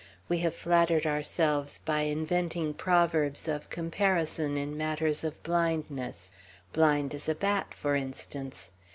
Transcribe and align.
We 0.27 0.39
have 0.39 0.55
flattered 0.55 1.05
ourselves 1.05 1.77
by 1.77 1.99
inventing 2.09 2.73
proverbs 2.73 3.47
of 3.47 3.69
comparison 3.69 4.57
in 4.57 4.75
matter 4.75 5.05
of 5.05 5.43
blindness, 5.43 6.31
"blind 6.73 7.13
as 7.13 7.29
a 7.29 7.35
bat," 7.35 7.75
for 7.75 7.95
instance. 7.95 8.71